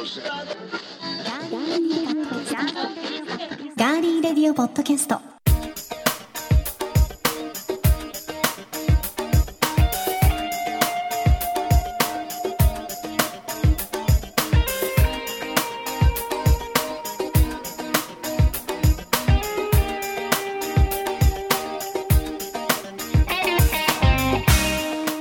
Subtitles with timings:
[0.00, 0.08] ガー
[4.00, 5.20] リーレディオポッドキャスト。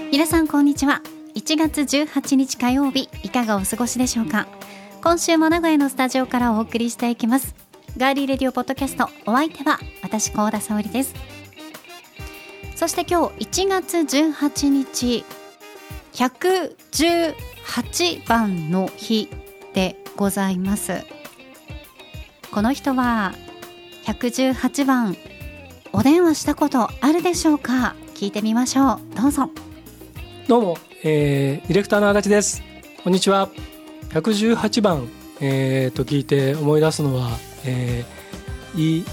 [0.09, 1.01] 皆さんこんにちは。
[1.35, 4.47] 1月18日火曜日いかがお過ごしでしょうか？
[5.09, 7.55] 今週も名古屋のスタジオからお送りしていきます。
[7.97, 11.15] ガーリーレディオポッドキャストお相手は私高田沙織です。
[12.75, 15.25] そして今日1月18日
[16.13, 19.31] 118番の日
[19.73, 21.03] でございます。
[22.51, 23.33] この人は
[24.05, 25.17] 118番
[25.91, 27.95] お電話したことあるでしょうか？
[28.13, 28.99] 聞いてみましょう。
[29.19, 29.49] どうぞ。
[30.47, 32.61] どうも、えー、ディレクターの足立です。
[33.03, 33.49] こんにちは。
[34.11, 35.07] 118番、
[35.39, 37.29] えー、と聞いて思い出すのは、
[37.65, 39.05] えー、い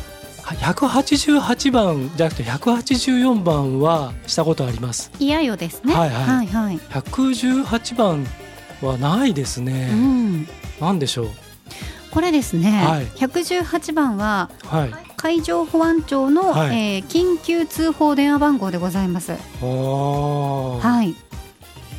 [0.43, 5.11] 188番じゃなくて184番はしたことあります。
[5.19, 8.27] いやよですねはいはいはいはい118番
[8.83, 9.91] はないですね。
[9.93, 10.49] うん
[10.81, 11.29] なんでしょう？
[12.13, 14.95] これですね、はい118番ははい。
[15.17, 19.33] 海上保安庁の、はいえー緊急通報電話番号でございます。
[19.33, 21.15] はい。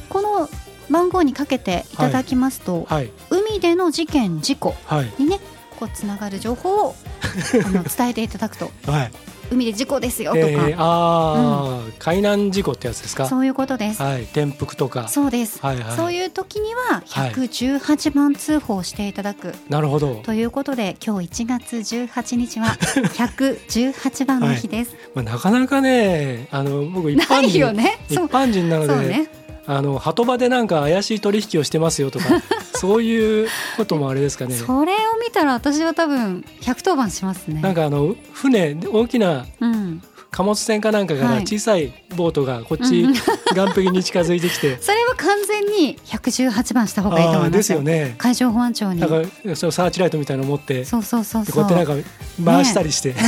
[0.09, 0.49] この
[0.89, 5.39] 番号にかけていただきますと、はい海での事件事故はいにね、
[5.79, 6.95] こうつながる情報を
[7.65, 9.11] あの伝えていただくと、はい。
[9.49, 13.27] 海で事故ですよとか、えー、ああ、海難事故ってやつですか？
[13.27, 14.01] そういうことです。
[14.01, 14.23] はい。
[14.23, 15.07] 転覆とか。
[15.07, 15.59] そうです。
[15.61, 15.95] はいはい。
[15.95, 20.15] そういう時にははい118番通報していただく、なるほど。
[20.25, 22.75] ということで今日1月18日は
[23.15, 24.95] 118番の日です。
[25.15, 27.99] まあ、なかなかねあの僕一般人、ね。
[28.09, 29.29] 一般人なので、そうね。
[29.67, 32.25] あの鳩場でなんか怪しい取引をしてますよとか
[32.79, 34.55] そういうこともあれですかね。
[34.55, 37.61] それを見たら私は多分110番しますね。
[37.61, 40.01] なんかあの船大きなうん。
[40.29, 41.41] 貨物船かなんかからはい。
[41.43, 43.13] 小さいボートがこっちうん。
[43.13, 43.23] 岸
[43.55, 48.15] 壁に近づいてきて、 それは完全に118番した方がいいと思いますすよね。
[48.17, 48.99] 海上保安庁に。
[48.99, 51.63] なんかそのサーチライトみたいなの持ってそうそうそうでそう。
[51.63, 52.09] こうやってなんか
[52.45, 53.15] 回したりして、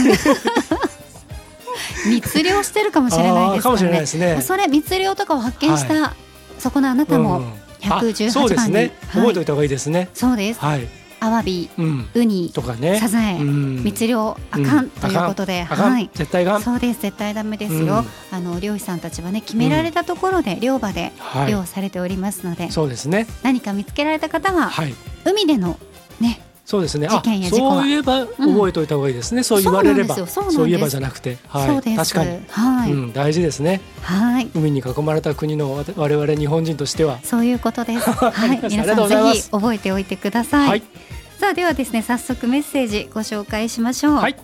[2.07, 4.41] 密漁してるかもしれないですかああかもしれらねないですね。
[4.41, 6.13] それ密漁とかを発見した、
[6.59, 7.53] そこのあなたもうんうん。
[7.81, 10.09] あ118そうですね、番に覚えておいた方がいいですね。
[10.13, 10.59] そうです。
[10.59, 10.85] はい、
[11.21, 12.99] アワビうん、ウニとかね。
[12.99, 13.83] サザエうん。
[13.83, 16.09] 密漁あかんということで、はい。
[16.13, 16.61] 絶対がん。
[16.61, 18.05] そうです絶対ダメですよ、うん。
[18.35, 21.51] あの漁師さんたちはね決められたところで漁場ではい。
[21.51, 23.27] 漁されておりますので、そうですね。
[23.43, 24.93] 何か見つけられた方は、はい。
[25.25, 25.79] 海での
[26.19, 27.07] ねそうですね。
[27.07, 27.81] 事件や事故は。
[27.81, 29.41] そういえば覚えておいた方がいいですね。
[29.41, 33.81] そう言われれば、そういえばじゃなくて、はい、確かに、はい、うん、大事ですね。
[34.03, 34.51] はい。
[34.53, 38.11] 海に囲まれた国のわ我々日本人としては、そういうことです。
[38.13, 40.69] はい、皆さんぜひ覚えておいてください。
[40.69, 40.83] はい。
[41.39, 44.13] さあではですね早速メッセージご紹介しましょう。
[44.17, 44.35] はい、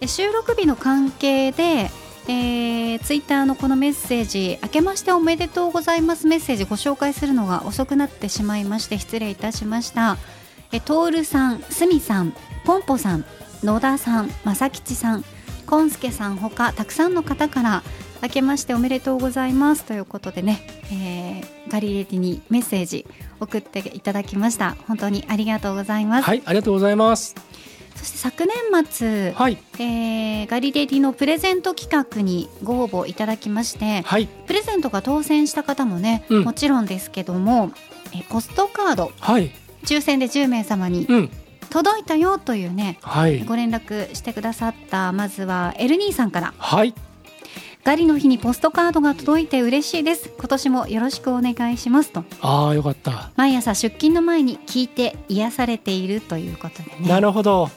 [0.00, 1.92] え収録日の関係で、
[2.26, 10.16] えー、ツイッターのこのメッセージ明けましておめでとうございますメッセージご紹介するのが遅くなってしまいまして失礼いたしました。
[10.72, 12.34] えトールさん、スミさん、
[12.64, 13.24] ポンポさん、
[13.62, 15.24] 野田さん、正吉さん、
[15.66, 17.82] コンスケさんほかたくさんの方から
[18.22, 20.60] 明けましておめでとうございますということでね、
[20.92, 23.04] えーガリレディにメッセージ
[23.40, 24.76] 送っていただきました。
[24.86, 27.34] 本当にありがとうございます、はい、ありがとうございます。
[27.96, 28.54] そして昨年
[28.88, 36.44] 末、はい、えーガリレディのプレゼント企画にご応募いただきましてはい、プレゼントが当選した方もね、うん。
[36.44, 37.72] もちろんですけども
[38.12, 39.10] えーポストカード。
[39.18, 39.50] はい、
[39.86, 41.30] 抽選で10名様にうん、
[41.70, 46.54] 届いたよというねはい、ご連絡してくださったまずはエルニーさんから。
[46.58, 46.94] はい、
[47.84, 50.30] ガリの日にポストカードが届いて嬉しいです。
[50.36, 52.24] 今年もよろしくお願いしますと。
[52.40, 53.30] ああ、よかった。
[53.36, 57.08] 毎朝出勤の前に聞いて癒されているということでね。
[57.08, 57.70] なるほど。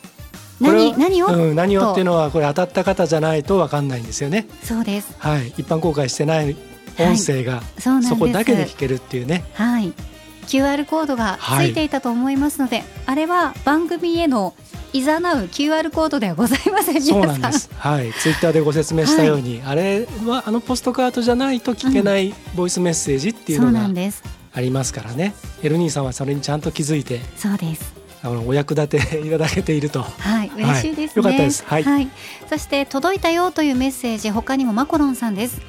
[0.60, 4.48] 何何を、うん、何をっていうのはこれ当たった方じゃないとわかんないんですよね。
[4.64, 5.16] そうです。
[5.20, 6.56] はい、一般公開してない。
[6.98, 8.10] 音声が、そうなんです。
[8.10, 9.46] そこだけで聞けるっていうね。
[9.54, 9.94] はい
[10.50, 14.56] QR コードがついていたと思いますので、あれは番組への
[14.94, 17.02] いざなう QR コードではございません。
[17.04, 17.70] そうなんです。
[17.78, 23.88] はい、ツイッターでご説明したように、あれはあのポストカードじゃないと聞けないボイスメッセージっていうのが
[24.54, 25.36] ありますからね。
[25.62, 27.94] エルニーさんはそれにちゃんと気づいて、そうです。
[28.24, 30.02] あのお役立ていただけていると。
[30.02, 30.52] はい。
[30.56, 31.64] 嬉しいですね、よかったです。
[31.66, 32.10] はい。
[32.50, 35.62] そして届いたよというメッセージ他にもマコロンさんです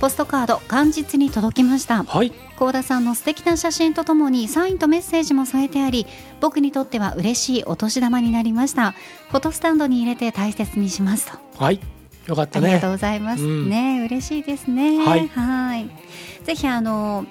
[0.00, 2.04] ポストカード元日に届きました。
[2.04, 6.06] はい、高田さんの素敵な写真とともにサインとメッセージも添えてあり
[6.40, 8.92] 僕にとっては嬉しいお年玉になりました。
[9.28, 11.38] フォトスタンドに入れて大切にしますと。
[11.62, 11.80] はい、
[12.26, 12.68] よかったね。
[12.68, 12.90] ありがとう。
[12.92, 13.68] ございます、うん。
[13.68, 15.04] ね嬉しいですね。
[15.04, 15.28] はい。
[15.28, 15.90] はい。
[16.44, 17.26] ぜひあの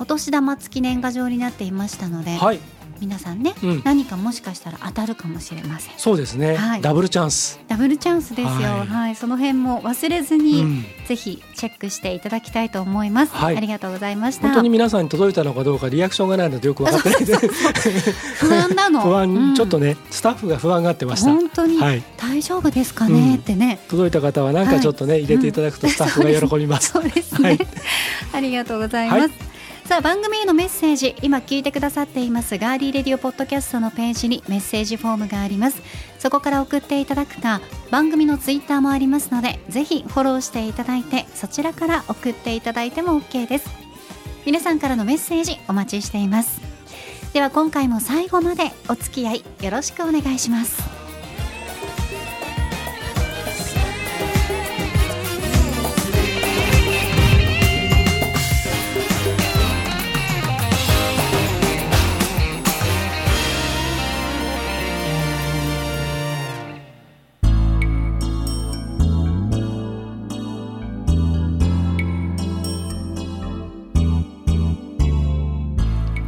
[0.00, 2.58] お年玉付き年賀状になっていましたので、はい、
[3.00, 3.82] 皆さんね、うん。
[3.84, 5.94] 何かもしかしたら当たるかもしれません。
[5.96, 6.80] そうですね、はい。
[6.80, 8.46] ダブルチャンス、ダブルチャンスですよ。
[8.46, 9.12] ははい。
[9.12, 13.56] い、その辺も忘れずうに、ん、ぜひチェックしていただきたいと思います、はい。
[13.56, 14.48] ありがとうございました。
[14.48, 19.00] 本当に皆さんに届いたのかどうかリアクションがないのでよく分かってないで不安なの？
[19.02, 19.54] 不安、うん。
[19.54, 21.30] ちょっとねスタッフが不安がってました。
[21.30, 21.78] 本当に？
[21.78, 22.02] はい。
[22.16, 23.34] 大丈夫ですかね、うん。
[23.34, 23.80] ってね。
[23.88, 27.58] 届いた方はなんかちょっとね、入れていただくとスタッフが喜びます、そうですね、はい。
[28.32, 29.30] ありがとうございます、はい
[29.86, 35.82] さあ番組へのメッセージ今聞いてくださっていますガーリーレディオポッドキャストのページにメッセージフォームがあります。
[36.18, 37.60] そこから送っていただくか
[37.90, 43.68] 番組のツイッターもありますのでぜひフォローしていただいてそちらから送っていただいても OK です。
[44.46, 46.62] 皆さんからのメッセージお待ちしています。
[47.34, 50.93] では今回も最後までお付き合いよろしくお願いします。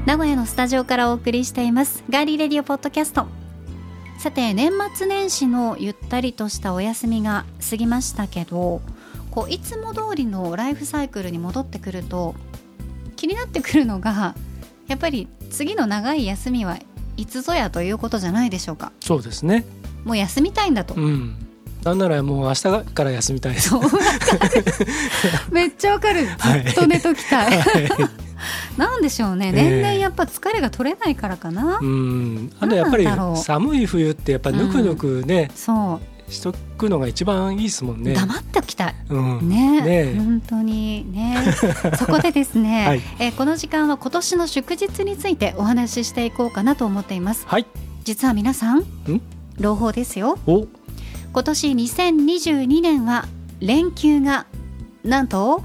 [0.06, 2.04] 名古屋のスタジオからお送りしています。
[2.08, 3.26] ガーリーレディオポッドキャスト。
[4.20, 8.80] さて年末年始のゆったりとしたお休みが過ぎましたけど
[9.32, 12.36] こういつも通りのライフサイクルに戻ってくると
[13.16, 14.36] 気になってくるのが
[14.86, 16.78] やっぱり次の長い休みは
[17.16, 18.92] いつぞやということじゃないでしょうか。
[19.00, 19.64] そうですね。
[20.04, 20.94] もう休みたいんだと。
[20.94, 21.34] うん。
[21.82, 23.56] なんならもう明日から休みたい
[25.52, 27.88] めっちゃわかるずはいっと寝ときたい、はい
[28.76, 29.46] なんでしょうね。
[29.46, 29.52] ええ。
[29.52, 32.52] 年々やっぱ疲れが取れないからかな、うん。
[32.60, 33.06] あとやっぱり
[33.36, 36.32] 寒い冬ってやっぱぬくぬくね、そう。
[36.32, 38.14] しとくのが一番いいですもんね。
[38.14, 38.94] 黙っておきたい。
[39.10, 39.80] うん、ね。
[39.80, 40.16] ねえ。
[40.16, 41.36] 本当にね。
[41.98, 43.02] そこでですね、はい。
[43.18, 47.44] えーこの時間は今年の祝日についてお話ししていこうかなと思っています。
[47.46, 47.66] はい。
[48.04, 48.84] 実は皆さん
[49.58, 50.38] 朗報ですよ。
[50.46, 50.66] お、
[51.32, 53.26] 今年2022年は
[53.60, 54.46] 連休が
[55.04, 55.62] なんと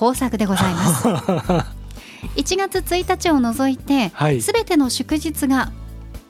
[0.00, 1.08] 豊作でございます
[2.36, 4.40] 1月1日を除いてはい。
[4.40, 5.72] すべての祝日が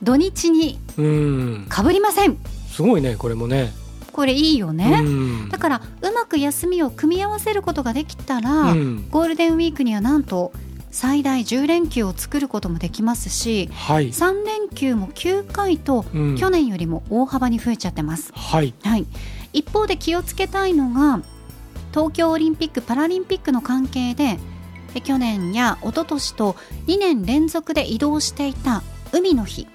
[0.03, 2.39] 土日にうん、かぶりません
[2.71, 3.73] すごいねこれもね。
[4.13, 10.53] これいいよね、うんだからうまく休みを組み合わせることができたら、うん、ゴールデンウィークにはなんと
[10.91, 14.09] 最大10連休を作ることもできますしはい。
[14.09, 18.75] 3連休も9回とうん去年よりも大幅に増えちゃってます、はい。
[18.83, 19.07] はい、
[19.53, 21.21] 一方で気をつけたいのが
[21.93, 24.39] 東京オリンピック・パラリンピックの関係でえ
[25.01, 26.57] 去年や一昨年と
[26.87, 29.67] 2年連続で移動していた海の日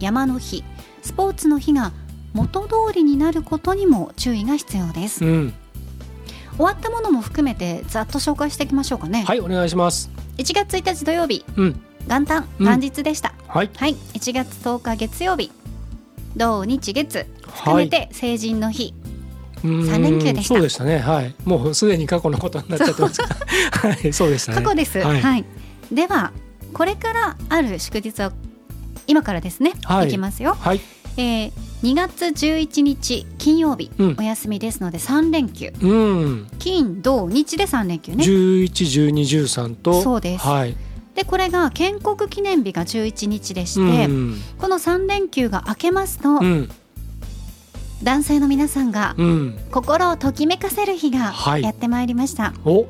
[0.00, 0.64] 山の日
[1.02, 1.92] スポーツの日が
[2.32, 5.24] 元通りになることにも注意が必要です。
[5.24, 5.54] うん、
[6.56, 10.10] 終わったものも含めてざっと紹介していきましょうかね、はいお願いします。
[10.38, 12.66] 1月1日土曜日うん、元旦うん。
[12.66, 13.70] 元日でした、はい。
[13.76, 13.94] はい。
[13.94, 15.50] 1月10日月曜日
[16.36, 17.84] 土日月含はい。
[17.84, 19.01] めて成人の日、三
[19.62, 20.98] 三連休でしたそうでしたね。
[20.98, 21.34] はい。
[21.44, 23.28] もうすでに過去のことになっちゃってますが。
[23.88, 24.62] はい、そうでしたね。
[24.62, 25.40] 過去です、ははい
[25.90, 26.32] いでは
[26.72, 28.32] これからある祝日は
[29.06, 30.80] 今からですね、はいい、きますよ、はい。
[31.16, 36.48] えー2月11日金曜日、うんお休みですので3連休うん。
[36.60, 40.00] 金土日で3連休ね十一、十二、十三と。
[40.00, 40.76] そうですはい。
[41.16, 44.40] でこれが建国記念日が11日でして、うん。
[44.58, 46.70] この3連休が明けますと、うん。
[48.02, 49.58] 男性の皆さんがうん。
[49.70, 52.86] 心をときめかせる日がはいやってまいりました、お。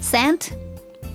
[0.00, 0.46] セント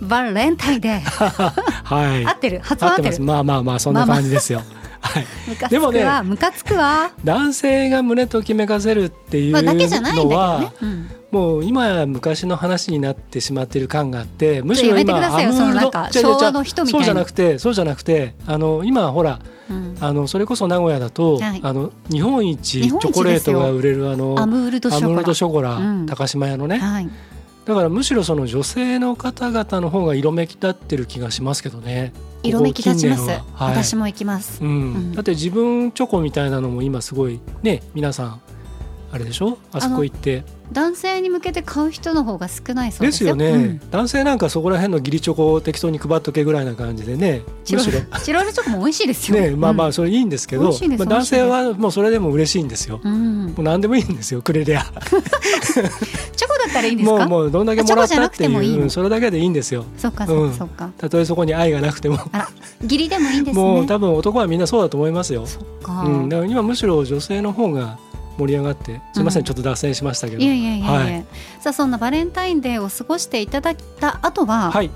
[0.02, 2.26] バレンタインデーはい。
[2.26, 2.60] 合ってる？
[2.60, 3.08] 発音合ってる？
[3.10, 3.22] ます。
[3.22, 4.62] まあまあまあそんな感じですよ。
[5.02, 5.26] はい。
[5.50, 17.00] ムカつでもねくわムカつくわ男性が胸ときめかせるっていうまあだけじゃないんだけどのはね、うんもう今や昔の話になってしまっている感があってむしろ今アムールド昭和の人みたいな。
[17.00, 19.98] そうじゃなくてそうじゃなくてあの今ほらうん。
[20.02, 21.60] あのそれこそ名古屋だと、はい。
[21.64, 25.76] あの日本一チョコレートが売れるあのアムールドショコラ。
[25.76, 26.06] うん。
[26.06, 27.10] 高島屋のね、はい、
[27.66, 32.12] だからむしろその女性の方々の方が色めき立ってる気がしますけどね。
[32.44, 33.46] 色めき立ちます、は。
[33.54, 33.76] はい。
[33.78, 34.62] 私も行きます。
[34.62, 34.70] うん。
[34.70, 35.14] うん。
[35.14, 38.42] だって自分チョコみたいなのも今すごいね皆さん
[39.14, 39.58] あれでしょ？
[39.72, 43.82] あそこ行って男性に向けて買う人の方が少ないそうでですすよよね、うん。
[43.92, 47.42] 男性なんかそこら辺の義理チョコを適当に配っとけぐらいな感じでね。
[47.66, 49.40] チロルチョコも美味しいですよ。
[49.40, 49.90] ねまあまうん。
[49.90, 53.48] あそれいいんですけど、美味しいですまあ、男性はもうそれでも嬉しいんですよ、うん。
[53.48, 54.84] もう何でもいいんですよくれりゃ。
[56.36, 57.26] チョコだったらいいんですか？
[57.26, 58.48] もうもうどんだけもらったってい
[58.78, 59.86] ううんそれだけでいいんですよ。
[59.98, 62.18] そっかそっかたとえそこに愛がなくても。
[62.84, 63.64] 義理でもいいんですね。
[63.64, 65.46] もう多分男はみんなそうだと思いますよ、
[66.06, 67.98] うん、だから今むしろ女性の方が
[68.42, 69.46] 盛り上がってすみません、うん。
[69.46, 70.42] ちょっと脱線しましたけど。
[70.42, 71.26] いやいやいやいや、はい。
[71.60, 74.90] さあそんなバレンタインデーを過ごしていただいた後は、はい。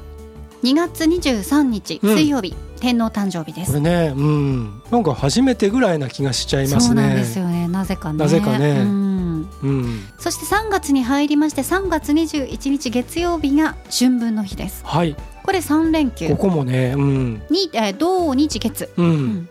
[0.64, 2.14] 2月23日うん。
[2.16, 3.72] 水曜日、天皇誕生日です。
[3.72, 4.82] これねうん。
[4.90, 6.88] なんか初めてぐらいな気がしちゃいますね。
[6.88, 7.68] そうなんですよね。
[7.68, 8.20] なぜかね。
[8.20, 8.72] なぜかね。
[8.72, 9.50] うん。
[9.62, 10.08] うん。
[10.20, 14.82] そして3月に入りまして3月21日月曜日が春分の日です。
[14.86, 15.16] はい。
[15.44, 16.30] これ3連休。
[16.30, 17.44] ここもねうん。
[17.52, 19.50] に、えー土日月、ううんん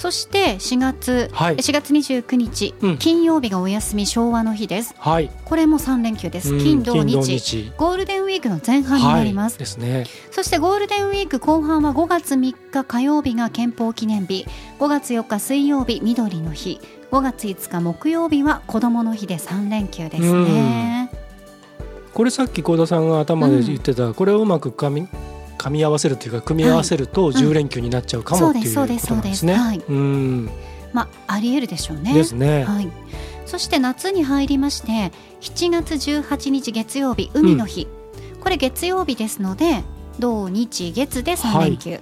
[0.00, 1.56] そして4月、はい。
[1.56, 2.96] 4月29日、うん。
[2.96, 4.94] 金曜日がお休み昭和の日です。
[4.98, 5.30] はい。
[5.44, 6.54] これも3連休です。
[6.54, 6.58] うん。
[6.58, 7.38] 金土日。
[7.38, 7.70] 日。
[7.76, 10.06] ゴールデンウィークの前半になります、はい、ですね。
[10.30, 14.46] そしてゴールデンウィーク後半は5月3日火曜日が憲法記念日。
[14.78, 16.80] 5月4日水曜日緑の日。
[17.12, 21.10] 5月5日木曜日は子どもの日で3連休ですね。
[22.14, 25.08] これさっき幸田さんが頭で言ってた、これをうまく噛み
[25.60, 29.56] 噛み合わせるというか組み合わせると10連休になっちゃうかも、うんっていうそうですことなんですね。
[29.58, 29.92] そうです。
[29.92, 30.50] うん。
[30.94, 32.14] まあありえるでしょうね。
[32.14, 32.64] ですね。
[32.64, 32.88] はい。
[33.44, 35.12] そして夏に入りまして
[35.42, 37.88] 7月18日月曜日海の日、
[38.40, 39.84] これ月曜日ですので
[40.18, 42.00] 土日月で3連休、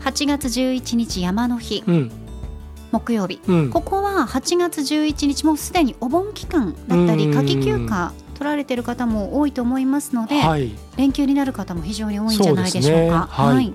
[0.00, 1.84] 8月11日山の日。
[1.86, 2.10] うん。
[2.90, 3.40] 木曜日。
[3.46, 3.70] うん。
[3.70, 7.34] ここは8月11日もうすでにお盆期間だったりうん。
[7.34, 10.72] 夏季休暇取られている方も多いと思いますので、はい。
[10.96, 13.28] 連休になる方も非常に多いんじゃないでしょうか。
[13.36, 13.54] そうね。
[13.54, 13.74] はい。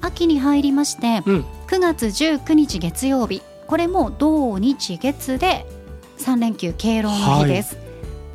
[0.00, 1.44] 秋に入りましてうん。
[1.68, 5.66] 9月19日月曜日これも土日月で
[6.16, 7.76] 3連休敬老の日です、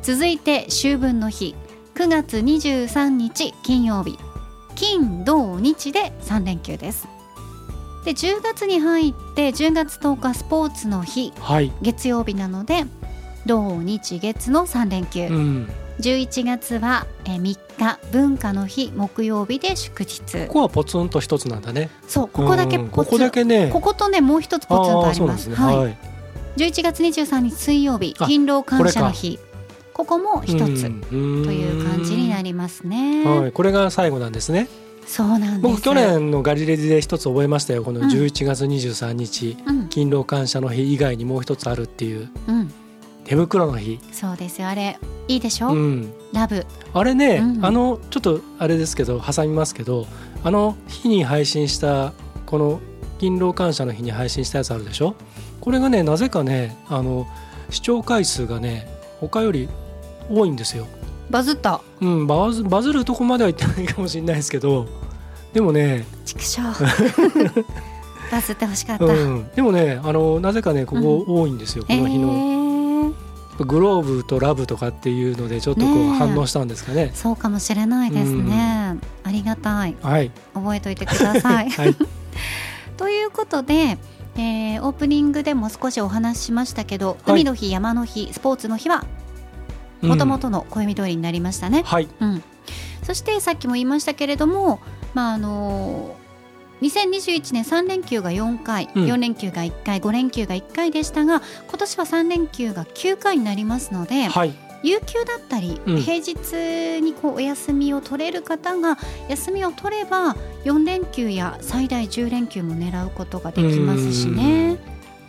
[0.02, 1.56] 続いて秋分の日
[1.96, 4.16] 9月23日金曜日
[4.76, 7.08] 金土日で3連休です。
[8.04, 11.72] で10月に入って10月10日スポーツの日はい。
[11.82, 12.84] 月曜日なので
[13.46, 15.68] 土日月の3連休、うん。
[16.00, 21.90] 11月はえー3日文化の日木曜日で祝日ここはポツンと一つなんだね。
[22.08, 23.70] そうここだけうんポツここだけね。
[23.72, 25.56] こことねもう一つポツンとありますね。
[25.56, 25.98] はいはい。
[26.56, 29.38] 11月23日水曜日あ勤労感謝の日
[29.92, 31.00] ここも一つうん
[31.44, 34.68] という感じになりますね、はい、これが最後なんですね。
[35.06, 37.84] そうなんです僕去年のガリレディで一つ覚えましたよ。
[37.84, 42.72] このうん11月23日、うん勤労感謝の日以外にもう一つあるっていううん
[43.26, 43.98] 手袋の日。
[44.12, 44.68] そうですよ。
[44.68, 46.12] あれいいでしょ、うん。
[46.32, 46.64] ラブ。
[46.94, 50.06] あれね、うんあのちょっとあれですけど挟みますけど、
[50.44, 52.12] あの日に配信した
[52.46, 52.80] この
[53.18, 55.14] 勤労感謝の日に配信したやつあるでしょ？
[55.60, 57.26] これがねなぜかねあの
[57.70, 58.86] 視聴回数がね
[59.20, 59.68] 他より
[60.30, 60.86] 多いんですよ。
[61.28, 61.80] バズった。
[62.00, 64.86] うん、バズバズるとこまでは言ってないかもしれないですけど
[65.52, 66.62] でもね、畜生。
[68.30, 72.55] バズってほしかった、うん、でもねあのなぜかねここ多いんですよ、この日の、えー
[73.64, 77.10] グローブとラブとかっていうのでちょっとこう反応したんですかね。
[77.14, 79.96] そうかもしれないですね、ありがたい。
[80.02, 81.70] はい、覚えておいてください。
[81.70, 81.96] はい、
[82.96, 83.98] ということで、
[84.36, 87.18] えーオープニングでも少しお話ししましたけど、はい。
[87.32, 89.04] 海の日山の日スポーツの日は
[90.02, 90.08] うん。
[90.10, 92.42] もともとの暦通りになりましたね、はい、うん、
[93.02, 94.80] そしてさっきも言いましたけれども、
[95.14, 96.15] まああの
[96.82, 99.06] 2021年3連休が4回、うん。
[99.06, 106.00] 4連休が1回5連休が1回でしたが今年は3連休が9回になりますので、はい、有給だったり、うん。
[106.00, 114.78] 平日にこうお休みを取れる方が休みを取れば4連休や最大10連休も狙うことができますしね。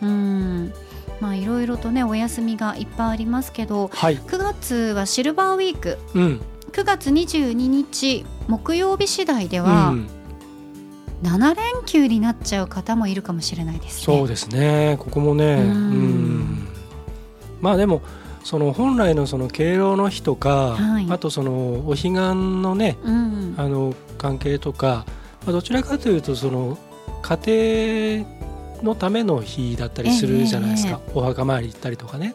[0.02, 0.72] うん。
[1.20, 5.98] まあいろいろとねお休みがいっぱいありますけどはい、9月はシルバーウィーク。
[6.14, 6.40] うん、
[6.72, 10.08] 9月22日木曜日次第でうはん、
[11.22, 14.16] 7連休になっちゃう方もいるかもしれないですね。
[14.18, 14.96] そうですね。
[15.00, 16.40] ここもね、ううん。
[16.40, 16.68] ん、
[17.60, 18.02] まあでも
[18.44, 21.06] その本来のその敬老の日とか、はい。
[21.10, 23.54] あとそのお彼岸のねうん。
[23.56, 25.04] あの関係とか、
[25.44, 26.78] まあ、どちらかというとその
[27.22, 32.34] 家庭のための日だったりするじゃないですか、お墓参り行ったりとかね。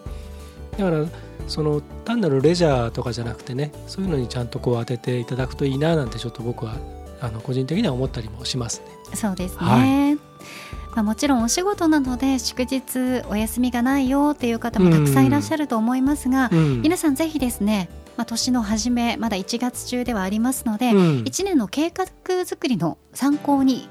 [0.77, 1.05] だから
[1.47, 6.75] その単なるレジャーとかじゃなくてねそういうのにちゃんとこう当てていただくといいななんてちょっと僕は
[7.23, 9.15] あの個人的には思ったりもしますね。
[9.15, 10.15] そうですね、はい。
[10.15, 16.81] まあ、もちろんお仕事なので祝日お休みがないよっていう方もたくさんいらっしゃると思いますが、うん。
[16.81, 20.97] 皆さんぜひですね、まあ、年の初めまだ1月中ではありますので、うん。
[21.23, 22.05] 1年の計画
[22.45, 23.87] 作りの参考に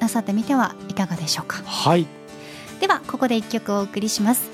[0.00, 1.62] なさってみてはいかがでしょうか。
[1.64, 2.08] はい。
[2.80, 4.50] ではここで1曲お送りします。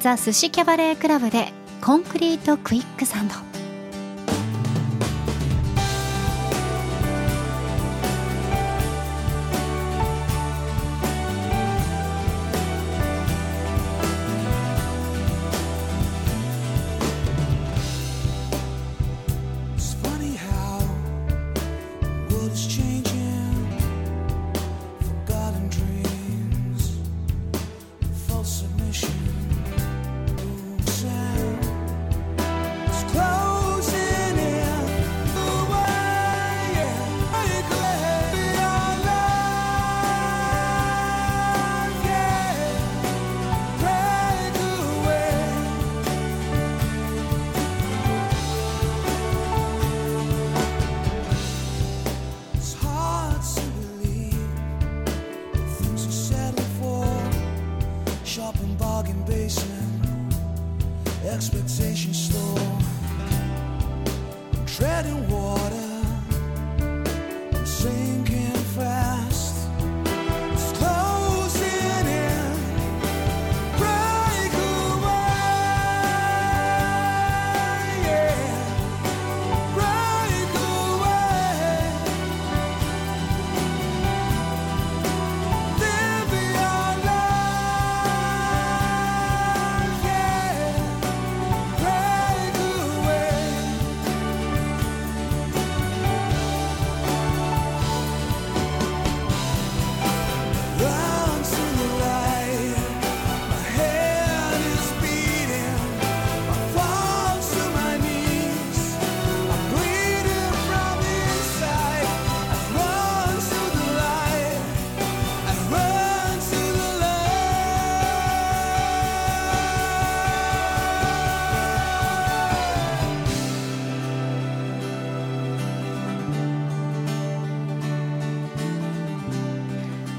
[0.00, 3.49] ザ・寿司キャバレークラブでコンクリートクイックサンド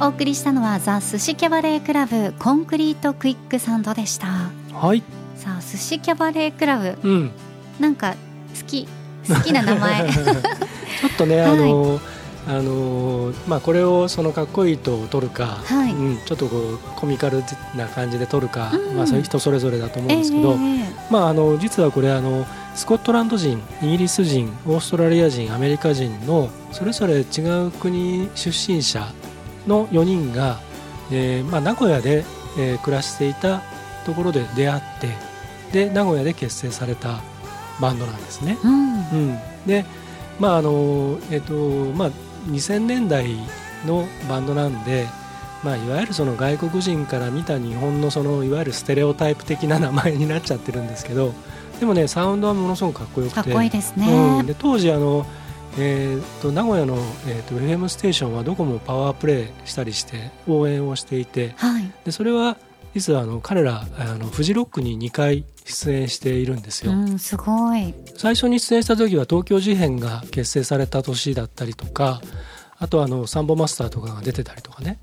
[0.04, 4.50] お送りしたのはザ・寿司キャバレークラブ Concrete Quicksand でした。
[4.74, 5.04] はい。
[5.36, 6.98] さあ寿司キャバレークラブ。
[7.04, 7.32] うん。
[7.80, 8.16] なんか
[8.60, 8.88] 好き
[9.30, 10.10] 好きな名前。
[10.12, 11.52] ちょっとね、はい。
[11.52, 12.00] あの
[12.48, 15.92] あのまあこれをそのかっこいいと取るか、はい。
[15.94, 17.44] うん、ちょっとこうコミカル
[17.76, 18.98] な感じで取るか、うん。
[18.98, 20.96] まあそういう人それぞれだと思うんえですけど、ええ。
[21.12, 29.06] まああの実はこれあのスコットランド人イギリス人オーストラリア人アメリカ人のそれぞれ違う国出身者
[29.68, 30.60] の4人が、
[31.12, 32.26] えーまあ、名古屋で、
[32.58, 33.62] えー暮らしていた
[34.06, 35.10] ところで出会って
[35.72, 37.22] で名古屋で結成された
[37.80, 38.58] バンドなんですね。
[38.64, 38.94] うん。
[38.94, 39.86] うん、で
[40.40, 42.12] まああのえっ、とまあ
[42.48, 43.36] 2000年代
[43.86, 45.08] のバンドなんで、
[45.64, 51.34] まあ、いわゆるその外国人から見た日本のそのいわゆるステレオタイプ的な名前になっちゃってるんですけど
[51.80, 53.36] でもねサウンドはものすごくかっこよくて。
[53.36, 54.08] かっこいいですね、
[54.40, 55.26] うん、で当時あの、
[55.78, 56.96] えー、と名古屋の、
[57.28, 62.58] えー、と FM ステーションはどこもパワープレイしたりして応援をしていてはいでそれは
[62.94, 66.92] 実はあの彼らあのフジロックに2回出演しているんですよ。
[66.92, 72.22] うんすごい最初に出演した時は東京事変が結成された年だったりとか
[72.78, 75.00] あとはあのサンボマスターとかが出てたりとかね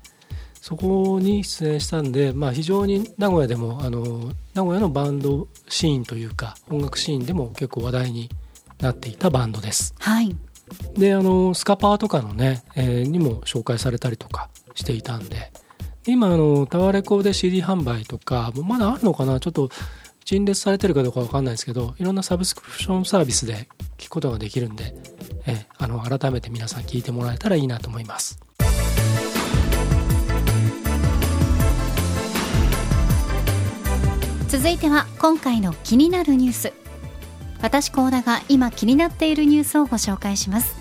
[0.61, 8.29] そこに出演したんで、まあ、非常に名古屋でもあの名古屋のバンドシーンというか音楽シーンでも結構話題に
[8.79, 9.95] なっていたバンドです。
[9.99, 10.35] はい
[10.95, 15.51] であのスカパーとかのね、えーにも紹介されたりとかしていたんで。
[16.07, 19.39] 今あのタワレコで CD 販売とかまだあるのかな？
[19.39, 19.69] ちょっと
[20.25, 24.95] 陳列されてるかどうかわかんないですけどいろんなサブスクリプションサービスで聞くことができるんで、
[25.45, 28.39] えーあの改めて皆さん聞いてもらえたらいいなと思います。
[34.47, 36.73] 続いては今回の気になるニュース。
[37.61, 40.75] 私高田が今気になっているニュースをご紹介します。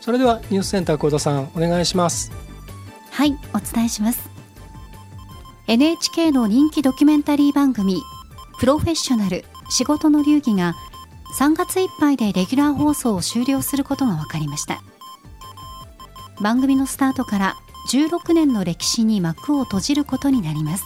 [0.00, 2.32] それではニュースセンター幸田さんお願いします。
[3.10, 4.30] はいお伝えします。
[5.66, 8.00] NHK の人気ドキュメンタリー番組
[8.58, 10.74] 「プロフェッショナル仕事の流儀」が
[11.38, 14.82] 3月いっぱいでレギュラー放送を終了することが分かりました。
[16.40, 17.56] 番組のスタートから
[17.90, 20.84] 16年の歴史に幕を閉じることになります。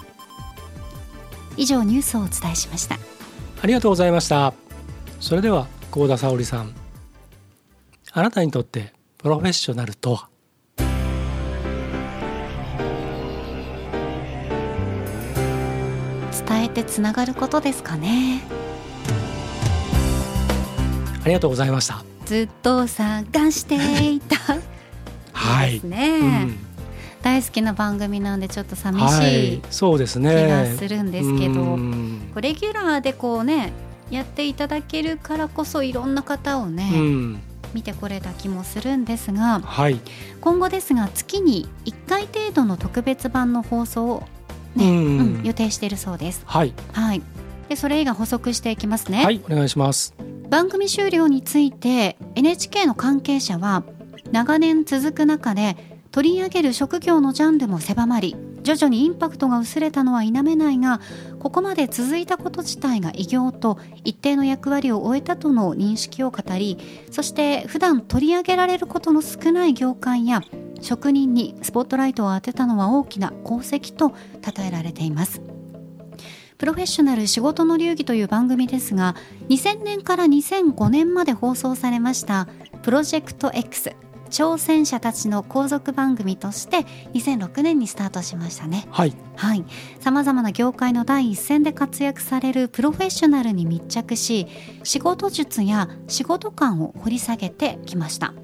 [1.57, 2.99] 以上ニュースをお伝えしました。
[3.63, 4.64] ありがとうございました。
[5.25, 6.75] それでは幸田沙織さん
[8.13, 10.29] あなたにとってプロフェッショナルとは？
[16.47, 18.43] 伝えてつながることですかね？
[21.25, 22.05] ありがとうございました。
[22.27, 23.77] ずっと探して
[24.13, 24.37] いた。
[25.33, 25.73] はい。
[25.73, 25.85] です。
[25.85, 26.59] ね、うん。
[27.23, 30.49] 大好きな番組なんでちょっと寂はしいい、そうです気ね。
[30.49, 31.79] がするんですけど、
[32.43, 33.73] レギュラーでこうね
[34.15, 37.41] やっていただけるからこそいろんな方をね、うん、
[37.75, 40.01] 見てこれた気もするんですがはい、
[40.41, 44.23] 今後ですが月に1回程度の特別版の放送を、
[44.77, 45.43] ねうんうん。
[45.45, 46.43] 予定しているそうです。
[46.47, 47.23] はい、はい。
[47.69, 50.15] でそれ以外補足していきますね、はい、お願いします。
[50.51, 53.83] 番組終了について NHK の関係者は
[54.31, 55.77] 長年続く中で
[56.11, 61.01] 取り上げる職業のジャンルも狭まり徐々にインパクトが薄れたのは否めないが
[61.39, 66.79] ここまで続いたこと自体が偉業と一定の役割を終えたとの認識を語り
[67.11, 70.41] そして普段取り上げられることの少ない業界や
[70.81, 75.41] 職人にスポットライトを当てたのは大きな功績と称えられています。
[76.59, 79.17] プロフェッショナル仕事の流儀という番組ですが
[79.49, 82.49] 2000年から2005年まで放送されました
[82.83, 83.95] プロジェクト X
[84.35, 86.79] 挑戦者たちの後続番組として
[87.13, 88.85] 2006年にスタートしましたね。
[88.91, 89.15] はい。
[89.37, 89.65] はい。
[90.01, 94.49] さまざまな業界の第一線で活躍されるプロフェッショナルに密着し
[94.83, 98.35] 仕事術や仕事観を掘り下げてきました。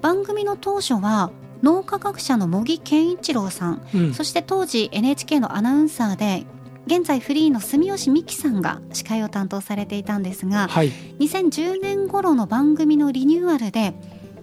[0.00, 1.30] 番組の当初は
[1.62, 4.14] 脳科学者の茂木健一郎さんうん。
[4.14, 6.46] そして当時 NHK のアナウンサーで
[6.86, 10.90] 現在フリーの住吉美希さんが司会を担当されていたんですがはい。
[11.18, 13.92] 2010年頃の番組のリニューアルで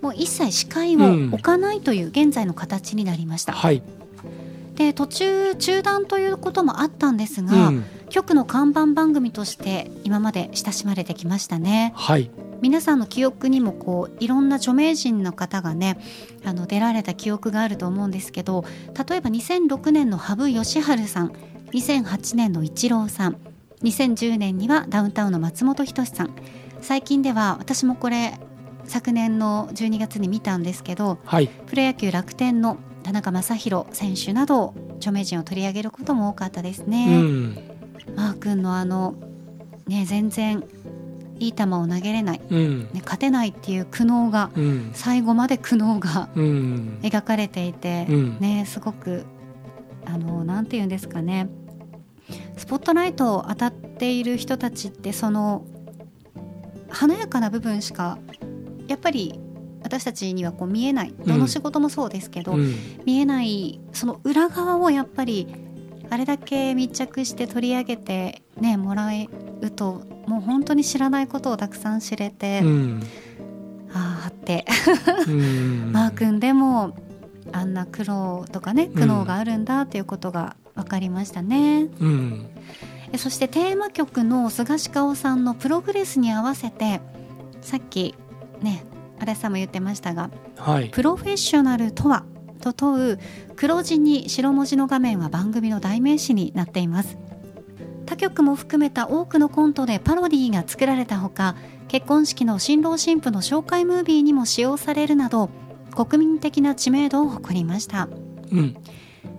[0.03, 3.81] もう一切司会を置かないという現在の形になりました、はい。
[4.75, 7.85] で途中中断ということもあったんですが、うん。
[8.09, 11.93] 局の看板番組として今まで親しまれてきましたね。
[11.95, 12.29] はい。
[12.61, 15.97] 皆さんの記憶にもこういろんな著名人の方がね
[16.43, 18.65] あの出られた記憶があると思うんですけど
[19.07, 21.33] 例えば2006年の羽生善治さん
[21.71, 23.37] 2008年のイチローさん
[23.83, 26.35] 2010年にはダウンタウンの松本人志さん。
[26.81, 28.37] 最近では私もこれ
[28.85, 31.47] 昨年の12月に見たんですけどはい。
[31.47, 37.21] プロ野球楽天の田中将大選手など著名人を取り上げることも多かったですうね。
[37.21, 37.53] ん。
[38.15, 39.15] マー君のあの
[39.87, 40.63] ね全然
[41.39, 42.79] いい球を投げれない、うん。
[42.93, 44.91] ね、勝てないっていう苦悩がうん。
[44.93, 46.99] 最後まで苦悩がうん。
[47.01, 48.37] 描かれていて、うん。
[48.39, 49.25] ねすごく
[50.05, 51.49] あのなんて言うんですかね。
[52.57, 55.65] スポットライトを当たっている人たちってその
[56.89, 58.17] 華やかな部分しか
[58.87, 59.39] やっぱり
[59.83, 61.13] 私たちにはこう見えない。
[61.25, 62.73] どの仕事もそうですけど、うん。
[63.05, 65.47] 見えないその裏側をやっぱり
[66.09, 69.27] あれだけ密着して取り上げてねもらえ
[69.61, 73.03] るともう本当に知らないことをたくさん知れて、うん。
[73.93, 74.65] ああって。
[75.27, 75.91] うん。
[75.91, 76.95] マー君でも
[77.51, 82.47] あんな苦労とかね苦悩があるんだっていうことが分かりましたね、うん。
[83.11, 87.01] えそしてテーマ曲の菅氏香さんの「プログレス」に合わせて
[87.61, 88.15] さっき
[88.63, 88.85] ね
[89.19, 90.89] 足立さんも言ってましたがはい。
[90.89, 92.25] プロフェッショナルとは
[92.61, 93.19] と問う
[93.55, 97.17] 黒字に白文字の画面は番組の代名詞になっています。
[98.05, 101.55] 他局も含めた多くのコントでパロディーが作られたほか
[101.87, 105.49] 結婚式の新郎新婦の紹介ムービーにも使用されるなど
[105.95, 108.07] 国民的な知名度を誇りました。
[108.51, 108.75] うん。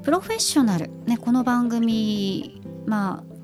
[0.02, 3.34] プロフェッショナル、ね、この番組まあ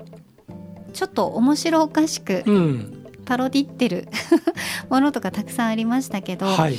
[0.93, 3.00] ちょっと面白おかしくうん
[3.31, 4.09] パロディってる
[4.91, 6.75] ものとかたくさんありましたけど、はい。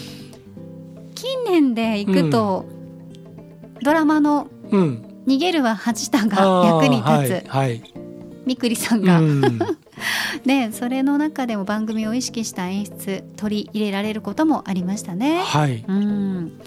[1.15, 2.67] 近年でいくと、
[3.81, 7.83] ドラマのうん「逃げるは恥だが役に立つ」はいはい。
[8.45, 9.41] みくりさんが、うん。
[10.45, 15.41] ねそれの中でも番組を意識した演出取り入れられることもありましたね。
[15.43, 15.83] はい。
[15.89, 16.61] うん。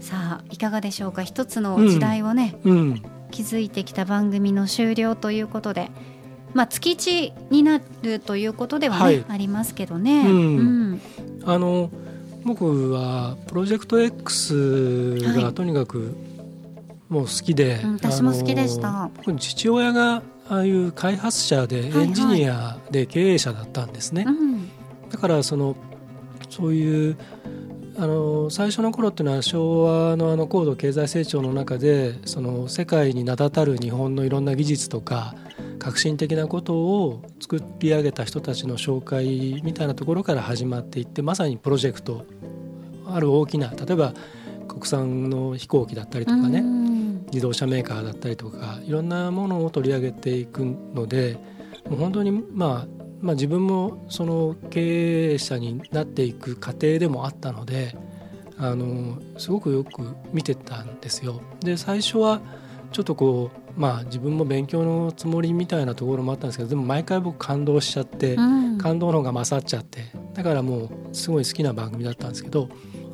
[0.00, 1.22] さあいかがでしょうか？
[1.22, 3.02] 一つの時代をね、うん。
[3.30, 5.90] 築いてきた番組の終了ということで、
[6.54, 9.24] まあ、月1になるということではね、はい。
[9.28, 10.22] ありますけどね。
[10.26, 10.36] うん。
[10.36, 10.60] う
[10.94, 11.00] ん。
[11.44, 11.90] あの
[12.44, 15.42] 僕はプロジェクト X はい。
[15.42, 16.16] がとにかく
[17.08, 19.10] もう好きで、うん私も好きでした。
[19.38, 22.04] 父親がああいう開発者ではい。
[22.04, 24.68] エンジニアで経営者だったんですね、うん。
[25.10, 25.76] だからその
[26.48, 27.16] そういう
[27.96, 35.34] あの最初の頃っていうのは昭和のあの高度経済成長の中でその世界に名だたる日本のいろんな技術とか
[35.80, 42.24] 革新的なことを作り上げた人たちの紹介みたいなところから始まっていってまさにプロジェクト
[43.06, 44.14] ある大きな例えば
[44.68, 46.90] 国産の飛行機だったりとかね、うん
[47.32, 51.38] 自動車メーカーだったりとかいろんなものを取り上げていくので
[51.88, 52.86] もう本当に、まあ、
[53.20, 57.96] まあ自分もその経営者になっていく過程でもあったので
[58.58, 61.40] あのすごくよく見てたんですよ。
[61.60, 62.42] で最初は
[62.92, 72.70] ちょっとこうまあ自分も勉強のつもりみたいなところもあったんですけどでも毎回僕感動しちゃって、うん感動の方が勝っちゃってだからもうすごい好きな番組だったんですけど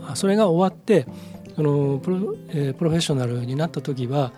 [0.06, 1.08] あそれが終わって
[1.56, 4.32] そのプロ,、えープロフェッショナルになった時はやっ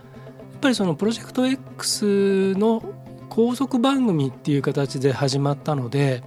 [0.63, 2.83] ぱりそのプロジェクト X の
[3.29, 6.23] 後続番組っていう形で始まったので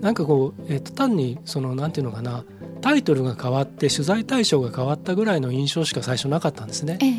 [0.00, 2.46] なんかこう、えーと単にそのなんていうのかな
[2.80, 7.04] タイトルが変わって取材対象が変わったぐらいの印象しか最初なかったんですねえ。
[7.04, 7.14] えええ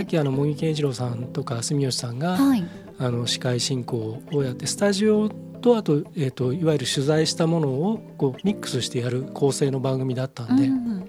[0.00, 2.64] さっきあの茂木健一郎さんとか住吉さんが、はい。
[2.98, 11.04] あの司会進行をやってスタジオとあと,、えー、といわゆる取材したものをこうミックスしてやる構成の番組だったんで、うん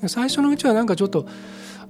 [0.00, 1.26] で最初のうちはなんかちょっと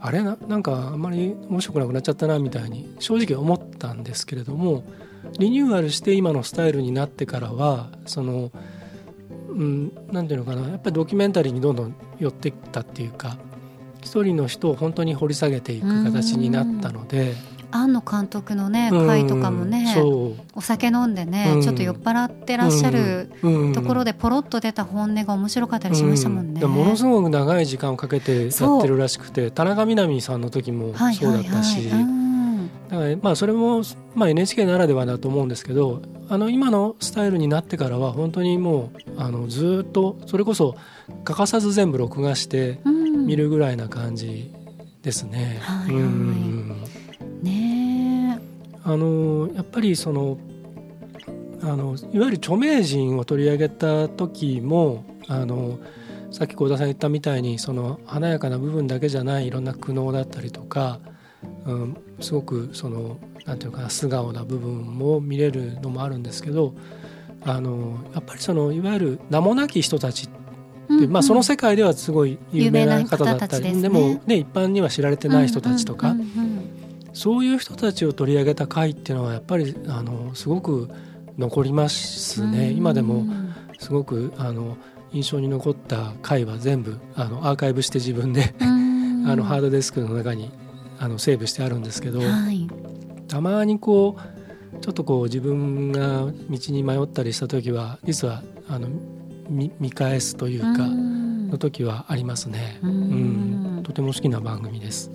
[0.00, 0.24] あれ？
[0.24, 4.82] ななんかあんまり面白くなくなっちゃったなみたいに正直思ったんですけれども
[5.38, 8.50] リニューアルして今のスタイルになってからはその、
[9.50, 13.36] うん、なんていうのかなやっぱりドキュメンタリーにどんどん寄っていったっていうか
[14.06, 17.34] 一人の人を本当に掘り下げていく形になったので。
[17.72, 20.42] 庵野監督のねうん回とかもね、そう。
[20.54, 21.62] お酒飲んでね、うん。
[21.62, 26.60] ちょっと酔っ払ってらっしゃるうんところでポロッと出た本音が面白かったりしましたもんね。
[26.62, 31.80] うものすごく長い時間をかけてやってるらしくて田中みな実さんの時もはいそうだったし。
[31.80, 32.70] うん。
[32.88, 33.82] だからまあそれも、
[34.14, 40.76] まあ、NHK ならではだと思うんですけどあの今のスタイルになってからは本当にもうあのずっとそれこそ
[41.24, 43.06] 欠かさず全部録画してうん。
[43.26, 44.54] 見るぐらいな感じ
[45.02, 45.60] ですね。
[47.42, 48.40] ね
[48.84, 50.38] あのやっぱりその
[51.60, 55.80] あのいわゆる著名人を取り上げた時もあの
[56.30, 61.00] さっき幸田さん言ったみたいにその華やかな部分だけじゃないいろんな苦悩だったりとか、
[61.66, 66.74] うん、すごくそのなんていうかな素顔な部分も見れるのもあるんですけど
[67.44, 70.28] あのやっぱりそのいわゆる名もなき人たち
[70.90, 73.74] え、で、まあ、その世界ではすごい有名な方だった有名な方たちですね。
[73.74, 76.56] りでも、ね、一般には知られてない人たちとか、うんうんうん
[77.16, 80.90] そういう人たちを取り上げた回っていうのはやっぱりあのすごく
[81.38, 84.76] 残りますうんね、今でもうんすごくあの
[85.12, 89.26] 印象に残った回は全部あのアーカイブして自分で、うん。
[89.28, 90.50] あのハードディスクの中に
[90.98, 92.68] あのセーブしてあるんですけど、はい。
[93.28, 96.32] たまにこうちょっとこう自分が道
[96.68, 98.88] に迷ったりした時は実はあの
[99.48, 101.50] 見見返すというか、うん。
[101.50, 102.90] の時はありますね、うん。
[102.90, 103.82] うん。
[103.84, 105.10] とても好きな番組です。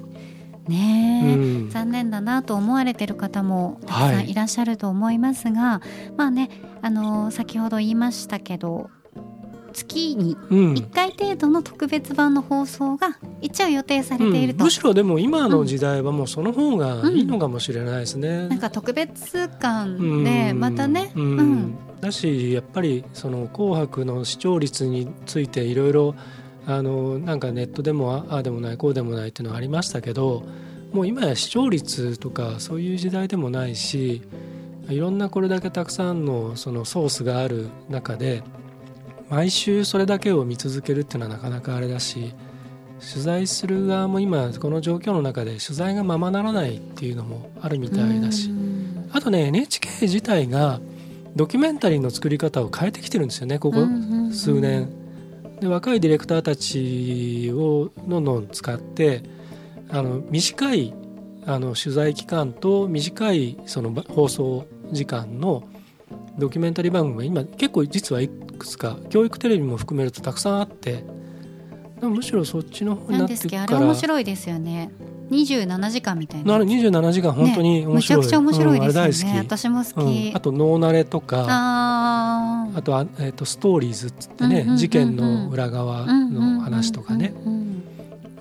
[0.68, 1.70] ねえ、うん。
[1.70, 4.28] 残念だなと思われてる方もたくさはい。
[4.28, 5.82] んいらっしゃると思いますが、
[6.18, 6.50] まあね
[6.82, 8.90] あの先ほど言いましたけど
[9.72, 10.74] 月にうん。
[10.74, 14.64] 1回程度の特別版の放送が一応予定されていると、うん。
[14.66, 18.48] むしろでも今の時代はもうその方がいいのかもしれないですね。
[18.48, 20.60] なんか特別感でうん。
[20.60, 21.24] またね、うん。
[21.24, 21.78] うん。
[22.02, 26.16] だしやっぱりその「紅白」の視聴率についていろいろ
[26.66, 30.44] あのなんかネットでもあああでもないこうでもないっていうのはありましたけど
[30.92, 34.22] もう今や視聴率とかそういう時代でもないし
[34.90, 38.44] いろんなこれだけたくさんのそのソースがある中で
[39.32, 42.34] 毎週それだけを見続けるっていうのはなかなかあれだし
[43.00, 50.80] 取材する側も今この状況の中で取材がままならないっていうのもあるみたいだしうんあとね NHK 自体が
[51.36, 53.80] ドキュメンタリーの作り方を変えてきてるんですよねここ
[54.34, 54.90] 数年。
[55.62, 59.24] で若いディレクターたちをどんどん使って
[59.90, 60.94] あの短い
[61.46, 65.64] あの取材期間と短いそのば放送時間の
[66.42, 71.04] ドキュメンタリー番組が今結構実はいくつか教育テレビも含めるとたくさんあって
[72.00, 74.92] でもむしろそっちの方になっていくかですけどあれら面白いですよね。
[75.30, 76.54] 27時間みたいな。
[76.54, 78.80] なる27時間本当に面白い、めちゃくちゃ面白い。
[78.80, 79.60] うんあですよね、れ大好き。
[79.60, 81.46] 私も好き、うん、あと「ノーナレ」とか。
[81.48, 82.78] あー。
[82.78, 84.78] あとは、えー、とストーリーズっつってね、うんうんうんうん。
[84.78, 87.62] 事件の裏側の話とかね、うんうんうん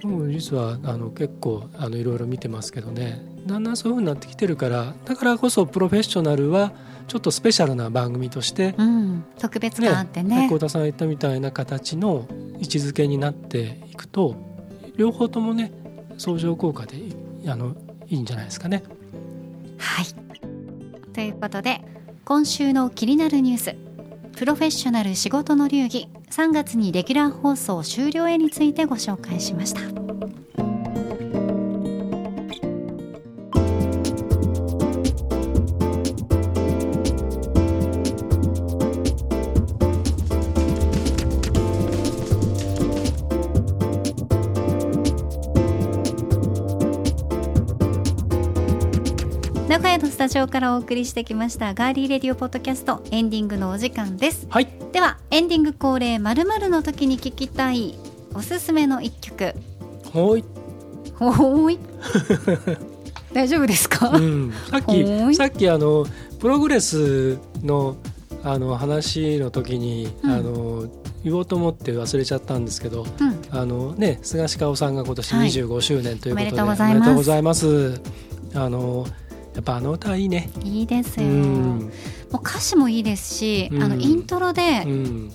[0.03, 6.73] もう実はあの結構あのいろいろ見てますけどねだんだんそういう風になってきてるからだからこそプロフェッショナルは
[7.09, 10.49] ちょっとスペシャルな番組としてうんうん特別感あってね。
[10.49, 12.27] 幸田さんが言ったみたいな形の
[12.59, 14.37] 位置づけになっていくと
[14.97, 15.73] 両方ともね
[16.19, 17.15] 相乗効果でい
[17.47, 17.75] あの
[18.07, 18.83] いいんじゃないですかね。
[19.79, 20.07] はい。
[21.13, 21.83] ということで
[22.25, 23.77] 今週の気になるニュース。
[24.37, 26.09] プロフェッショナル仕事の流儀。
[26.31, 29.81] 3月にレギュラー放送終了へについてご紹介しました
[50.21, 54.47] タジオからお送りしてきましたガーリーレディオポッドキャストエンディングのお時間です。
[54.51, 54.69] はい。
[54.93, 57.95] ではエンディング恒例まるまるの時に聞きたい
[58.35, 59.55] おすすめの一曲。
[60.13, 60.45] ほい。
[61.15, 61.79] ほーい。
[63.33, 66.05] 大丈夫ですか、うん、さっきさっきあの
[66.39, 67.97] プログレスの
[68.43, 70.31] あの話の時に、うん。
[70.31, 70.85] あの
[71.25, 73.39] 言おうと思って忘れちゃったんですけどうん。
[73.59, 75.49] あのね菅氏香さんが今年はい。
[75.49, 76.93] 25周年ということで、おめでとうございます。
[76.93, 78.01] おめでとうございます。
[78.53, 79.07] あの
[79.61, 80.49] やっぱあの歌いいね。
[80.65, 81.35] いいですうよ、も
[81.75, 81.91] ん、う
[82.33, 83.83] 歌詞もいいですし、うん。
[83.83, 85.29] あのイントロで、うん、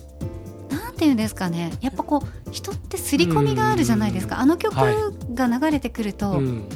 [0.68, 1.70] なんていうんですかね。
[1.80, 4.94] やっぱこう人って刷り込みがあるじゃないですか、あの曲はい
[5.34, 6.68] が流れてくると、うん、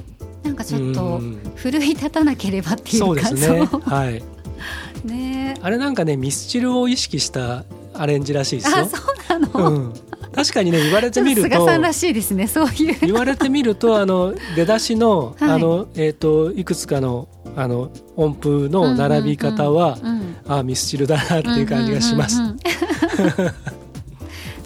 [0.44, 1.40] なんかちょっうとん。
[1.56, 3.64] 奮い立たなければっていうそうかですね。
[3.64, 4.22] はい。
[5.04, 5.56] ね。
[5.60, 8.76] あれなんかねミスチルを意識したアレンジらしいですよ。
[8.76, 8.96] あそ
[9.36, 9.94] うなの、うん、
[10.32, 12.98] 確かにね言われてみるとと菅さんらしいですねそういう。
[13.00, 15.50] 言われてみるとあの出だしの、はい。
[15.50, 19.98] あのえっ、といくつかのあの音符の並び方は、
[20.46, 22.40] あミスチルだなっていう感じがします。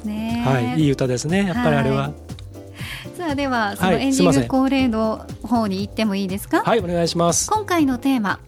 [0.05, 0.49] ねえ。
[0.49, 1.47] はい、いい歌ですね。
[1.47, 2.13] やっぱりあれは。
[3.17, 7.51] ささあではそのはいエンディング恒例の方に行ってもいいですか、はいお願いします。
[7.51, 8.39] 今回のテーマ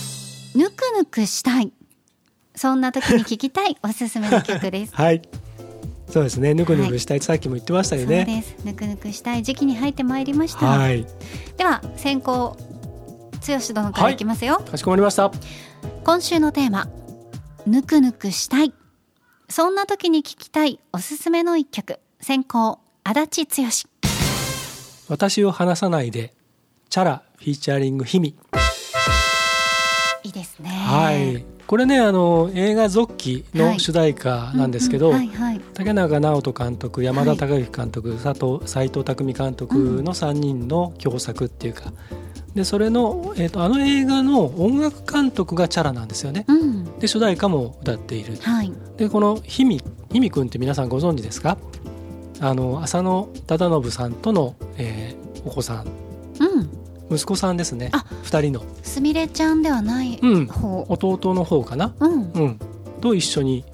[0.54, 1.72] 「ぬくぬくしたい」
[2.54, 4.92] そんな時に聴きたいおすすめの曲です。
[4.96, 5.22] はい
[6.10, 6.54] そうですね。
[6.54, 7.18] ぬくぬくしたい。
[7.18, 8.56] ってさっきも言ってましたそうよねです。
[8.64, 10.66] ぬくぬくしたい時期に入ってまいりました。
[10.66, 11.06] はい。
[11.56, 12.56] では先行
[13.46, 14.16] 剛殿からい。
[14.16, 15.30] きますよ、かしこまりました。
[16.04, 16.88] 今週のテーマ
[17.66, 18.72] 「ぬくぬくしたい」
[19.48, 22.00] そんな時に聴きたいおすすめの一曲。
[22.20, 23.68] 先行足立剛。
[25.08, 26.34] 私を離さないで
[26.90, 28.34] チャラフィーチャリングヒミ。
[30.24, 30.68] いいですね。
[30.68, 35.12] はいこれねあの映画「ゾッキ」の主題歌なんですけど、
[35.74, 38.28] 竹中直人監督山田孝之監督、佐
[38.58, 41.92] 藤斉藤匠監督の3人の共作っていうか、
[42.54, 46.46] でそれの、えー、とあの映画の音楽監督がチャラなんですよね。
[46.48, 46.98] うん。
[47.00, 48.36] で主題歌も歌っている。
[48.40, 48.72] はい。
[48.96, 49.78] でこのひみ
[50.10, 51.58] ひみくんって皆さんご存知ですか？
[52.40, 55.86] あの浅野忠信さんとの、えーお子さん。
[56.40, 57.90] うん息子さんですね。
[57.92, 60.86] あ2人の、すみれちゃんではないうん、方。
[60.88, 62.32] 弟の方かな、うん。
[62.32, 62.60] うん、
[63.00, 63.64] と一緒に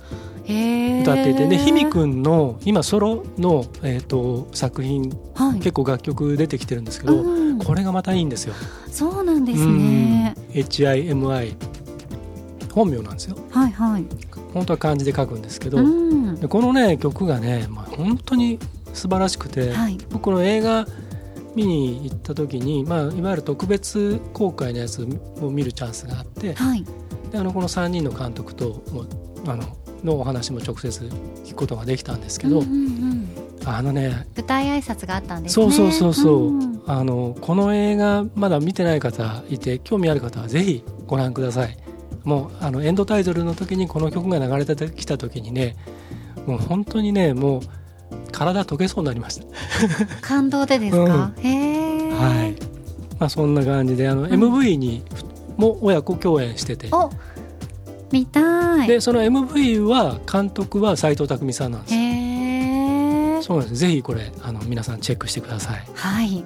[0.44, 1.46] 歌っていて。
[1.48, 5.58] でひみくんの今ソロの、えー、と作品はい。
[5.58, 7.58] 結構楽曲出てきてるんですけど、うん。
[7.58, 8.54] これがまたいいんですよ。
[8.90, 10.34] そうなんですね。
[10.54, 10.60] うん。
[10.60, 11.56] HIMI
[12.72, 13.36] 本名なんですよ。
[13.50, 14.04] はいはい。
[14.52, 16.36] 本当は漢字で書くんですけど、うん。
[16.36, 18.58] でこのね曲がね、まあ、本当に
[18.92, 19.98] 素晴らしくて、はい。
[20.10, 20.86] 僕の映画
[21.54, 25.06] 見に行った時に、まあ、いわゆる特別公開のやつ
[25.40, 26.84] を見るチャンスがあってはい。
[27.30, 29.04] であのこの3人の監督とも
[29.46, 29.64] あの
[30.04, 31.04] のお話も直接
[31.44, 33.28] 聞くことができたんですけど、うんうんうん。
[33.66, 35.64] あのね舞台挨拶があったんですね。
[35.64, 36.82] そうそうそうそう、ん。
[36.86, 41.76] あのこの映画まだ見てない方いて興味ある方はぜひご覧ください。
[42.24, 45.76] もうあのエンドタイトルの時にこの曲が流れてきた時にね
[46.46, 47.60] もう本当にねもう
[48.33, 49.46] 体溶けそうになりました。
[50.20, 52.53] 感動でですか、へえはい、
[53.18, 54.27] まあ、そんな感じであの、ん。
[54.27, 55.03] MV に
[55.57, 56.88] も親子共演してて。
[56.92, 57.11] お
[58.12, 58.88] 見たい。
[58.88, 61.94] でその MV は監督は斉藤匠さんなんです。
[61.94, 62.05] よへ
[63.38, 63.81] えそうなんです。
[63.81, 65.85] ぜひこれあの皆さんチェックしてください。
[65.94, 66.44] はい。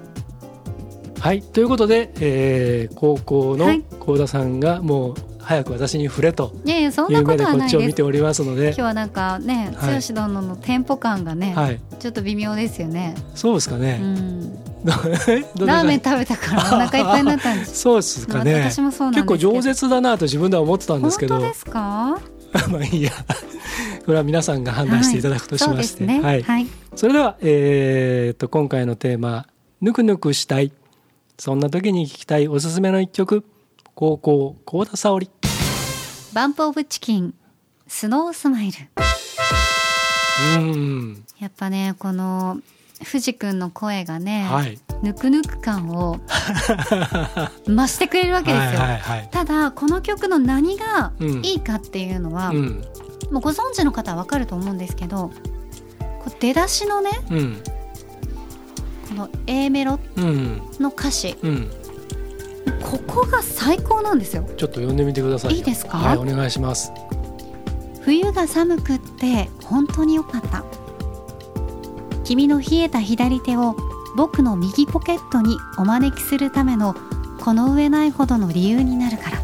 [1.19, 1.41] はい。
[1.41, 3.83] ということで、えー高校のはい。
[3.99, 5.15] 幸田さんがもう
[5.49, 6.51] 早く私に触れと。
[6.63, 6.91] いう
[7.25, 8.67] 目でなこっちを見ておりますので。
[8.67, 9.99] 今日はなんかねはい。
[9.99, 11.81] 剛殿のテンポ感がね、はい。
[11.97, 14.53] ちょっと微妙ですよね、そうですかうね、ん、
[14.85, 14.91] ど
[15.55, 17.79] どラーメンど食べたからお腹いっぱいになったんです。
[17.81, 18.59] そうですかね。
[18.59, 21.39] 私もそう結構饒舌だなと自分では思ってたんですけど。
[21.39, 22.19] 本当ですか？
[22.69, 23.11] まあいいや。
[24.05, 26.21] これは皆さんが判断していただくとしまして、ね。
[26.21, 26.67] はい、はい。
[26.95, 29.47] それでは、えーっと今回のテーマ
[29.81, 30.71] 「ぬくぬくしたい」
[31.39, 33.43] そんな時に聴きたいおすすめの一曲。
[33.99, 35.29] 高校幸田沙織
[36.33, 37.33] バンプオブチキン
[37.87, 38.77] スノースマイル。
[40.57, 41.25] うん。
[41.39, 42.59] やっぱねこの
[43.03, 44.77] 藤くんの声がね、はい。
[45.01, 46.19] ぬくぬく感を
[47.65, 49.29] 増してくれるわけですよ、はいはいはい。
[49.31, 51.45] ただこの曲の何がうん。
[51.45, 52.83] いいかっていうのは、うん。
[53.31, 55.29] もうご存知の方はわかると思うんですけど
[56.23, 57.63] こう出だしのねうん。
[59.07, 60.61] この A メロうん。
[60.79, 61.71] の歌詞うん
[62.73, 64.43] ここが最高なんですよ。
[64.43, 65.51] ちょっと読んでみてください。
[65.51, 65.97] よいいですか？
[65.97, 66.91] はいお願いします。
[68.01, 70.63] 冬が寒くって本当に良かった。
[72.23, 73.75] 君の冷えた左手を
[74.15, 76.95] 僕の右ポケットにお招きするための
[77.39, 79.41] この上ないほどの理由になるから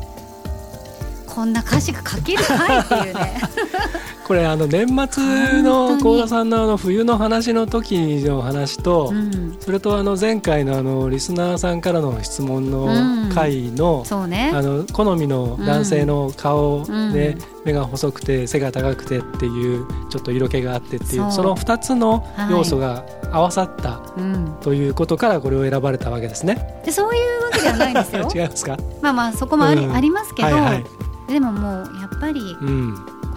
[1.36, 3.42] こんな歌詞が書けるかいっていうね。
[4.26, 9.58] これあの年末の幸田さんのあの冬の話の時の話と、うん。
[9.60, 12.88] それとあの前回のあのリスナーさんからの質問の
[13.34, 17.12] 回の、あの好みの男性の顔うん。
[17.12, 26.82] で、目が細くて背が高くてっていうちょっと色気があってっていうその2つの要素が合わさったうん、ということからこれを選ばれたわけですね。
[26.86, 28.30] でそういうわけではないんですよ。
[28.34, 29.94] 違いますか、まあまあそこもあり,、うん。
[29.94, 30.50] ありますけど、
[31.28, 32.96] でももうやっぱりうん。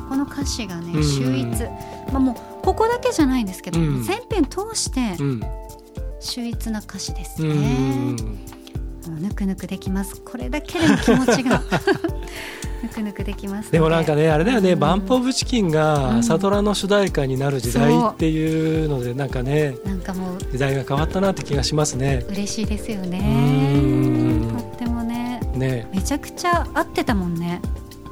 [0.08, 1.04] この歌詞がねうん。
[1.04, 1.64] 秀逸、
[2.12, 4.02] まあもうここだけじゃないんですけど、うん。
[4.02, 5.42] 全編通してうん。
[6.20, 8.16] 秀逸な歌詞ですうね、
[9.20, 10.20] ぬくぬくできます。
[10.20, 11.62] これだけでも気持ちが。
[12.82, 14.78] ぬくぬくできますのでもなんかねあれだよね、うん。
[14.78, 16.22] バンプ・オブ・チキンうがん。
[16.22, 22.24] サトラの主題歌になる時代っていうのでなんかねなんかもう時代が変わったなって気がしますね。
[22.28, 23.18] 嬉しいですようね
[25.58, 25.68] ね。
[25.68, 27.60] ねめちゃくちゃ合ってたもんね。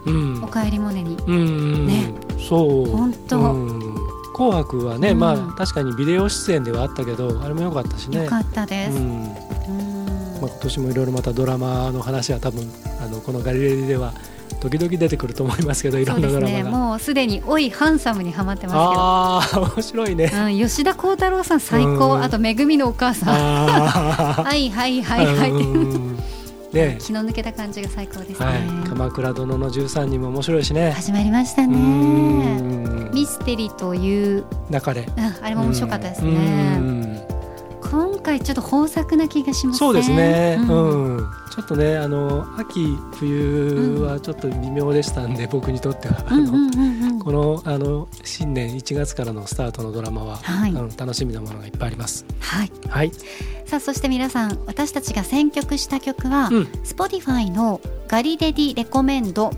[0.07, 0.45] うん。
[0.45, 1.17] おかえりモネに。
[1.27, 2.13] うん、ね。
[2.49, 2.87] そう。
[2.87, 3.39] ほんと。
[3.39, 3.97] うん。
[4.35, 5.19] 紅白はね、うん。
[5.19, 8.25] まあ確かにビデオ出演ではあったけどあれも良かったしね。
[8.25, 9.03] よかったです、うん。
[9.03, 9.25] うん。
[10.41, 12.71] まあ、今年もいろいろまたドラマの話は多分
[13.01, 14.13] あのこのガリレディでは
[14.61, 16.53] 時々出てくると思いますけどいろんなドラマが。
[16.53, 20.29] ねもうすでに「おいハンサム」にはまってまああ面白いね。
[20.29, 22.15] すけど、うん、吉田鋼太郎さん最高。
[22.15, 22.23] うん。
[22.23, 25.53] あと「めぐみのお母さん」あ はいはいはいはい
[26.77, 26.99] ね。
[27.01, 28.55] 気の抜けた感じが最高ですね、は
[28.85, 30.93] い、鎌倉殿の13人も面白いしね。
[30.93, 33.11] 始まりましたうねん。
[33.13, 35.09] ミステリーという、中で。
[35.17, 36.96] うん、あれも面白かったですうね
[38.41, 40.59] ちょっと豊作な気がしますねそうですね。
[40.61, 41.17] ううん。
[41.19, 41.21] ん、
[41.51, 46.15] ちょっとね、あの秋冬はちょっと微妙でしたんで、僕にとっては。
[47.23, 50.73] このあの新年1月からのスタートのドラマは、はい。
[50.73, 52.25] うん楽しみなものがいっぱいあります。
[52.41, 52.71] はい。
[52.89, 53.13] はい。
[53.67, 59.51] さあそして皆さん私たちが選曲した曲は、うん、Spotify のガリレディレコメンド。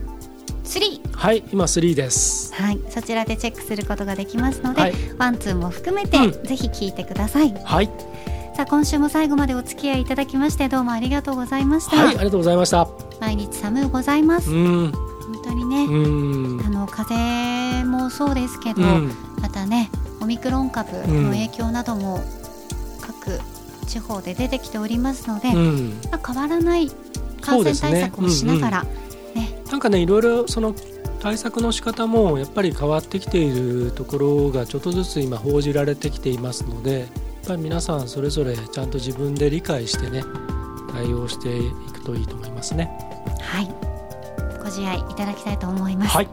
[0.65, 2.55] 3はい、今3です。
[2.55, 4.93] はい、そちらでチェックすることができますので、はい。
[5.17, 6.33] ワンツーも含めて、うん。
[6.45, 7.55] ぜひ聞いてください。
[7.65, 7.91] はい、
[8.59, 12.89] さあ今週も最後までお付き合いいただきましてどうもありがとうございました、はい、ありがとうございました。
[13.21, 22.19] 毎日寒うございます、うん、本当にね、うん、あの風邪もそうですけど、うん、またねオミクロン株の影響なども
[23.01, 23.39] 各
[23.87, 26.01] 地方で出てきておりますので、うん。
[26.11, 26.91] まあ、変わらない
[27.41, 28.83] 感染対策をしながら、
[29.37, 29.63] ね。
[29.71, 30.75] なんかねいろいろその
[31.21, 37.07] 対策の仕方もやっぱり変わってきているところがちょっとずつ今報じられてきていますので
[37.49, 40.23] ぱり皆さんそれぞれちゃんと自分で理解してね
[40.93, 42.91] 対応していくといいと思いますね。
[43.41, 43.69] はい。
[44.59, 46.29] ご自愛いただきたいと思います、はい、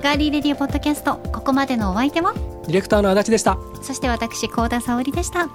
[0.00, 2.32] ガーリーレディオポッドキャストここまでのお相手は？
[2.32, 3.58] ディレクターの足立でした。
[3.82, 5.48] そして私高田沙織でした。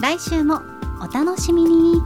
[0.00, 0.62] 来週も
[1.02, 2.00] お楽しみに